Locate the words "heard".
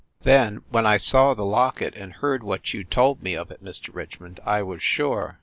2.13-2.41